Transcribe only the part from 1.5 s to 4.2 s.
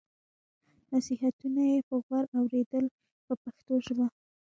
یې په غور اورېدل په پښتو ژبه.